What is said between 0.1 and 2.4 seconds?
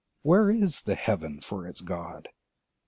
Where is the Heaven for its God?